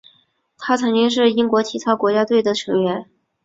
[0.57, 3.07] 他曾经是英国体操国家队的成员。